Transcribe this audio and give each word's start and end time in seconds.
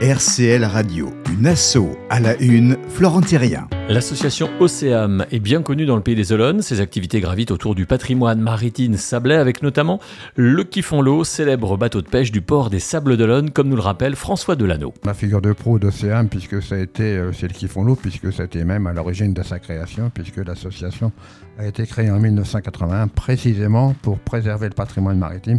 RCL 0.00 0.64
Radio, 0.64 1.12
une 1.36 1.48
asso 1.48 1.78
à 2.08 2.20
la 2.20 2.36
une, 2.36 2.76
Florent 2.88 3.20
Thérien. 3.20 3.66
L'association 3.88 4.48
Océam 4.60 5.26
est 5.32 5.40
bien 5.40 5.60
connue 5.60 5.86
dans 5.86 5.96
le 5.96 6.02
pays 6.02 6.14
des 6.14 6.30
Olonnes. 6.30 6.62
Ses 6.62 6.80
activités 6.80 7.20
gravitent 7.20 7.50
autour 7.50 7.74
du 7.74 7.84
patrimoine 7.84 8.40
maritime 8.40 8.96
sablais 8.96 9.34
avec 9.34 9.60
notamment 9.60 9.98
le 10.36 10.62
Kiffon 10.62 11.24
célèbre 11.24 11.76
bateau 11.76 12.00
de 12.00 12.06
pêche 12.06 12.30
du 12.30 12.42
port 12.42 12.70
des 12.70 12.78
Sables 12.78 13.16
d'Olonne, 13.16 13.50
comme 13.50 13.68
nous 13.68 13.74
le 13.74 13.82
rappelle 13.82 14.14
François 14.14 14.54
Delano. 14.54 14.94
La 15.04 15.14
figure 15.14 15.42
de 15.42 15.52
pro 15.52 15.80
d'Océam, 15.80 16.28
puisque 16.28 16.62
ça 16.62 16.76
a 16.76 16.78
été, 16.78 17.16
euh, 17.16 17.32
c'est 17.32 17.48
le 17.48 17.54
Kiffon 17.54 17.96
puisque 17.96 18.32
ça 18.32 18.44
a 18.44 18.46
été 18.46 18.62
même 18.62 18.86
à 18.86 18.92
l'origine 18.92 19.34
de 19.34 19.42
sa 19.42 19.58
création, 19.58 20.12
puisque 20.14 20.36
l'association 20.36 21.10
a 21.58 21.66
été 21.66 21.84
créée 21.88 22.12
en 22.12 22.20
1981 22.20 23.08
précisément 23.08 23.96
pour 24.02 24.20
préserver 24.20 24.68
le 24.68 24.74
patrimoine 24.74 25.18
maritime 25.18 25.58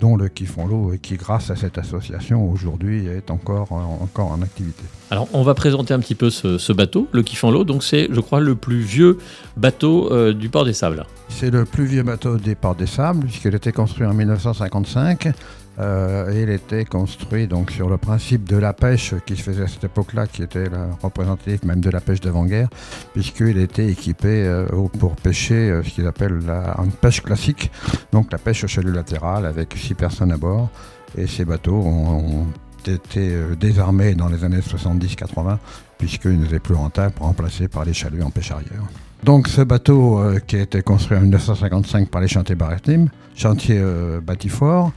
dont 0.00 0.16
le 0.16 0.28
Kiffon 0.28 0.66
l'eau 0.66 0.92
et 0.92 0.98
qui, 0.98 1.16
grâce 1.16 1.50
à 1.50 1.56
cette 1.56 1.78
association, 1.78 2.50
aujourd'hui 2.50 3.06
est 3.06 3.30
encore, 3.30 3.72
encore 3.72 4.32
en 4.32 4.42
activité. 4.42 4.82
Alors, 5.10 5.28
on 5.32 5.42
va 5.42 5.54
présenter 5.54 5.94
un 5.94 6.00
petit 6.00 6.14
peu 6.14 6.30
ce, 6.30 6.72
bateau, 6.72 7.08
le 7.12 7.22
Kiffon 7.22 7.50
l'eau. 7.50 7.64
Donc, 7.64 7.84
c'est, 7.84 8.08
je 8.10 8.20
crois, 8.20 8.40
le 8.40 8.54
plus 8.54 8.80
vieux 8.80 9.18
bateau 9.56 10.12
euh, 10.12 10.32
du 10.32 10.48
port 10.48 10.64
des 10.64 10.72
Sables. 10.72 11.06
C'est 11.28 11.50
le 11.50 11.64
plus 11.64 11.84
vieux 11.84 12.02
bateau 12.02 12.36
des 12.36 12.54
ports 12.54 12.74
des 12.74 12.86
Sables, 12.86 13.24
puisqu'il 13.24 13.52
a 13.52 13.56
été 13.56 13.72
construit 13.72 14.06
en 14.06 14.14
1955. 14.14 15.32
Euh, 15.80 16.30
il 16.32 16.50
était 16.50 16.84
construit 16.84 17.48
donc 17.48 17.72
sur 17.72 17.88
le 17.88 17.96
principe 17.96 18.48
de 18.48 18.56
la 18.56 18.72
pêche 18.72 19.14
qui 19.26 19.36
se 19.36 19.42
faisait 19.42 19.64
à 19.64 19.66
cette 19.66 19.84
époque-là, 19.84 20.26
qui 20.26 20.42
était 20.42 20.68
la 20.68 20.88
représentative 21.02 21.64
même 21.66 21.80
de 21.80 21.90
la 21.90 22.00
pêche 22.00 22.20
d'avant-guerre, 22.20 22.68
puisqu'il 23.12 23.58
était 23.58 23.86
équipé 23.88 24.44
euh, 24.44 24.66
pour 25.00 25.16
pêcher 25.16 25.70
euh, 25.70 25.82
ce 25.82 25.90
qu'ils 25.90 26.06
appellent 26.06 26.38
la, 26.46 26.76
une 26.78 26.92
pêche 26.92 27.22
classique, 27.22 27.72
donc 28.12 28.30
la 28.30 28.38
pêche 28.38 28.62
au 28.62 28.68
chalut 28.68 28.92
latéral 28.92 29.46
avec 29.46 29.74
six 29.84 29.94
personnes 29.94 30.32
à 30.32 30.36
bord. 30.36 30.68
Et 31.16 31.26
ces 31.26 31.44
bateaux 31.44 31.76
ont, 31.76 32.46
été 32.86 33.32
désarmés 33.58 34.14
dans 34.14 34.28
les 34.28 34.44
années 34.44 34.58
70-80, 34.58 35.56
puisqu'ils 35.96 36.38
n'étaient 36.38 36.58
plus 36.58 36.74
rentables, 36.74 37.14
remplacés 37.18 37.66
par 37.66 37.86
les 37.86 37.94
chaluts 37.94 38.22
en 38.22 38.28
pêche 38.28 38.50
arrière. 38.50 38.82
Donc 39.22 39.48
ce 39.48 39.62
bateau 39.62 40.20
qui 40.46 40.56
a 40.56 40.60
été 40.60 40.82
construit 40.82 41.16
en 41.16 41.22
1955 41.22 42.10
par 42.10 42.20
les 42.20 42.28
chantiers 42.28 42.56
maritimes, 42.56 43.08
chantier 43.34 43.82
bâti 44.22 44.50
fort, 44.50 44.92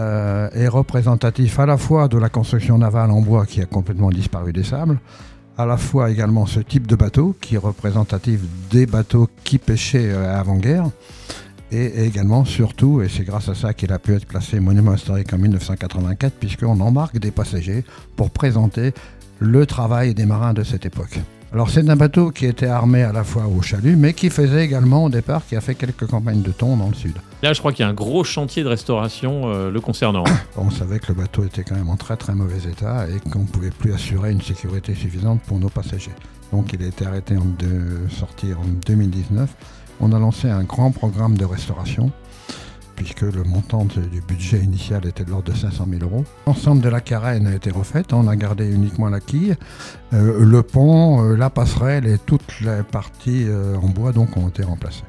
euh, 0.00 0.48
est 0.52 0.68
représentatif 0.68 1.58
à 1.58 1.66
la 1.66 1.76
fois 1.76 2.06
de 2.06 2.16
la 2.18 2.28
construction 2.28 2.78
navale 2.78 3.10
en 3.10 3.20
bois 3.20 3.46
qui 3.46 3.60
a 3.60 3.64
complètement 3.64 4.10
disparu 4.10 4.52
des 4.52 4.62
sables, 4.62 5.00
à 5.56 5.66
la 5.66 5.76
fois 5.76 6.08
également 6.08 6.46
ce 6.46 6.60
type 6.60 6.86
de 6.86 6.94
bateau 6.94 7.34
qui 7.40 7.56
est 7.56 7.58
représentatif 7.58 8.38
des 8.70 8.86
bateaux 8.86 9.28
qui 9.42 9.58
pêchaient 9.58 10.12
euh, 10.12 10.38
avant-guerre, 10.38 10.84
et 11.70 12.04
également, 12.04 12.44
surtout, 12.44 13.02
et 13.02 13.08
c'est 13.08 13.24
grâce 13.24 13.48
à 13.48 13.54
ça 13.54 13.74
qu'il 13.74 13.92
a 13.92 13.98
pu 13.98 14.14
être 14.14 14.26
classé 14.26 14.60
monument 14.60 14.94
historique 14.94 15.32
en 15.32 15.38
1984, 15.38 16.34
puisqu'on 16.34 16.80
embarque 16.80 17.18
des 17.18 17.30
passagers 17.30 17.84
pour 18.16 18.30
présenter 18.30 18.92
le 19.38 19.66
travail 19.66 20.14
des 20.14 20.26
marins 20.26 20.54
de 20.54 20.64
cette 20.64 20.86
époque. 20.86 21.18
Alors 21.50 21.70
c'est 21.70 21.88
un 21.88 21.96
bateau 21.96 22.30
qui 22.30 22.44
était 22.44 22.66
armé 22.66 23.02
à 23.02 23.12
la 23.12 23.24
fois 23.24 23.46
au 23.46 23.62
chalut, 23.62 23.96
mais 23.96 24.12
qui 24.12 24.28
faisait 24.28 24.64
également 24.64 25.04
au 25.04 25.08
départ, 25.08 25.46
qui 25.46 25.56
a 25.56 25.62
fait 25.62 25.74
quelques 25.74 26.06
campagnes 26.06 26.42
de 26.42 26.50
thon 26.50 26.76
dans 26.76 26.88
le 26.88 26.94
sud. 26.94 27.14
Là, 27.42 27.54
je 27.54 27.58
crois 27.58 27.72
qu'il 27.72 27.84
y 27.84 27.86
a 27.86 27.88
un 27.88 27.94
gros 27.94 28.22
chantier 28.22 28.62
de 28.62 28.68
restauration 28.68 29.48
euh, 29.48 29.70
le 29.70 29.80
concernant. 29.80 30.24
On 30.58 30.70
savait 30.70 30.98
que 30.98 31.06
le 31.08 31.14
bateau 31.14 31.44
était 31.44 31.64
quand 31.64 31.76
même 31.76 31.88
en 31.88 31.96
très 31.96 32.16
très 32.16 32.34
mauvais 32.34 32.68
état 32.68 33.06
et 33.08 33.30
qu'on 33.30 33.40
ne 33.40 33.46
pouvait 33.46 33.70
plus 33.70 33.94
assurer 33.94 34.30
une 34.30 34.42
sécurité 34.42 34.94
suffisante 34.94 35.40
pour 35.46 35.58
nos 35.58 35.70
passagers. 35.70 36.12
Donc 36.52 36.72
il 36.74 36.82
a 36.82 36.86
été 36.86 37.06
arrêté 37.06 37.34
de 37.34 38.10
sortir 38.10 38.60
en 38.60 38.66
2019. 38.86 39.48
On 40.00 40.12
a 40.12 40.18
lancé 40.18 40.48
un 40.48 40.64
grand 40.64 40.90
programme 40.90 41.36
de 41.36 41.44
restauration 41.44 42.12
puisque 42.98 43.22
le 43.22 43.44
montant 43.44 43.84
du 43.84 44.20
budget 44.26 44.58
initial 44.58 45.06
était 45.06 45.24
de 45.24 45.30
l'ordre 45.30 45.52
de 45.52 45.56
500 45.56 45.86
000 45.88 46.02
euros. 46.02 46.24
L'ensemble 46.48 46.82
de 46.82 46.88
la 46.88 47.00
carène 47.00 47.46
a 47.46 47.54
été 47.54 47.70
refaite, 47.70 48.12
on 48.12 48.26
a 48.26 48.34
gardé 48.34 48.68
uniquement 48.68 49.08
la 49.08 49.20
quille, 49.20 49.54
euh, 50.12 50.44
le 50.44 50.62
pont, 50.64 51.22
euh, 51.22 51.36
la 51.36 51.48
passerelle 51.48 52.06
et 52.06 52.18
toutes 52.18 52.60
les 52.60 52.82
parties 52.82 53.44
euh, 53.46 53.76
en 53.76 53.88
bois 53.88 54.10
donc 54.10 54.36
ont 54.36 54.48
été 54.48 54.64
remplacées. 54.64 55.04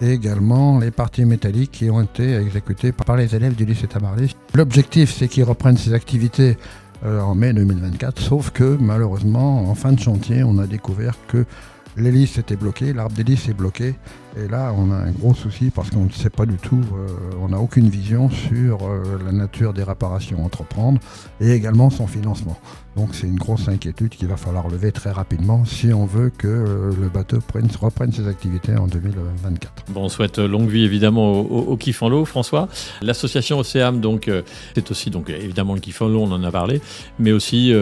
Et 0.00 0.12
également 0.12 0.78
les 0.78 0.90
parties 0.90 1.26
métalliques 1.26 1.72
qui 1.72 1.90
ont 1.90 2.00
été 2.00 2.36
exécutées 2.36 2.92
par 2.92 3.16
les 3.16 3.34
élèves 3.36 3.54
du 3.54 3.66
lycée 3.66 3.86
Tabarly. 3.86 4.34
L'objectif 4.54 5.14
c'est 5.14 5.28
qu'ils 5.28 5.44
reprennent 5.44 5.76
ces 5.76 5.92
activités 5.92 6.56
en 7.04 7.34
mai 7.34 7.52
2024, 7.54 8.20
sauf 8.20 8.50
que 8.50 8.76
malheureusement 8.78 9.70
en 9.70 9.74
fin 9.74 9.92
de 9.92 10.00
chantier 10.00 10.42
on 10.42 10.58
a 10.58 10.66
découvert 10.66 11.14
que 11.28 11.46
l'hélice 11.96 12.38
était 12.38 12.56
bloquée, 12.56 12.92
l'arbre 12.92 13.14
d'hélice 13.14 13.48
est 13.48 13.54
bloqué. 13.54 13.94
Et 14.36 14.46
là, 14.46 14.72
on 14.76 14.92
a 14.92 14.94
un 14.94 15.10
gros 15.10 15.34
souci 15.34 15.70
parce 15.70 15.90
qu'on 15.90 16.04
ne 16.04 16.10
sait 16.10 16.30
pas 16.30 16.46
du 16.46 16.56
tout, 16.56 16.80
euh, 16.94 17.08
on 17.42 17.48
n'a 17.48 17.58
aucune 17.58 17.88
vision 17.88 18.30
sur 18.30 18.78
euh, 18.86 19.18
la 19.24 19.32
nature 19.32 19.72
des 19.72 19.82
réparations 19.82 20.38
à 20.40 20.46
entreprendre 20.46 21.00
et 21.40 21.50
également 21.50 21.90
son 21.90 22.06
financement. 22.06 22.56
Donc 22.96 23.14
c'est 23.14 23.26
une 23.26 23.38
grosse 23.38 23.68
inquiétude 23.68 24.10
qu'il 24.10 24.28
va 24.28 24.36
falloir 24.36 24.68
lever 24.68 24.92
très 24.92 25.10
rapidement 25.10 25.64
si 25.64 25.92
on 25.92 26.06
veut 26.06 26.30
que 26.30 26.46
euh, 26.46 26.92
le 27.00 27.08
bateau 27.08 27.38
reprenne 27.80 28.12
ses 28.12 28.28
activités 28.28 28.76
en 28.76 28.86
2024. 28.86 29.86
Bon, 29.88 30.04
on 30.04 30.08
souhaite 30.08 30.38
longue 30.38 30.68
vie 30.68 30.84
évidemment 30.84 31.40
au, 31.40 31.76
kiff 31.76 32.02
en 32.02 32.08
l'eau, 32.08 32.24
François. 32.24 32.68
L'association 33.02 33.58
Océam, 33.58 34.00
donc, 34.00 34.30
c'est 34.74 34.90
aussi 34.90 35.10
donc 35.10 35.30
évidemment 35.30 35.74
le 35.74 35.80
kiff 35.80 36.02
en 36.02 36.08
l'eau, 36.08 36.22
on 36.22 36.32
en 36.32 36.42
a 36.44 36.50
parlé, 36.52 36.80
mais 37.18 37.32
aussi 37.32 37.72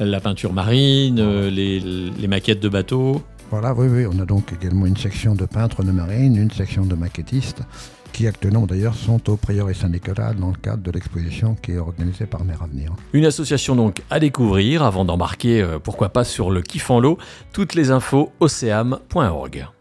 la 0.00 0.20
peinture 0.20 0.52
marine, 0.52 1.48
les, 1.48 1.80
les 1.80 2.28
maquettes 2.28 2.60
de 2.60 2.68
bateaux. 2.68 3.22
Voilà, 3.52 3.74
oui, 3.74 3.86
oui, 3.86 4.06
on 4.10 4.18
a 4.18 4.24
donc 4.24 4.50
également 4.50 4.86
une 4.86 4.96
section 4.96 5.34
de 5.34 5.44
peintres 5.44 5.82
de 5.82 5.92
marine, 5.92 6.36
une 6.36 6.50
section 6.50 6.86
de 6.86 6.94
maquettistes, 6.94 7.60
qui 8.10 8.26
actuellement 8.26 8.64
d'ailleurs 8.64 8.94
sont 8.94 9.28
au 9.28 9.36
Prieuré 9.36 9.74
Saint-Nicolas 9.74 10.32
dans 10.32 10.48
le 10.48 10.56
cadre 10.56 10.82
de 10.82 10.90
l'exposition 10.90 11.54
qui 11.54 11.72
est 11.72 11.76
organisée 11.76 12.24
par 12.24 12.46
Mer 12.46 12.62
Avenir. 12.62 12.94
Une 13.12 13.26
association 13.26 13.76
donc 13.76 14.00
à 14.08 14.20
découvrir 14.20 14.82
avant 14.82 15.04
d'embarquer, 15.04 15.60
euh, 15.60 15.78
pourquoi 15.78 16.08
pas, 16.08 16.24
sur 16.24 16.50
le 16.50 16.62
kiff 16.62 16.88
en 16.88 16.98
l'eau. 16.98 17.18
Toutes 17.52 17.74
les 17.74 17.90
infos 17.90 18.32
océam.org. 18.40 19.66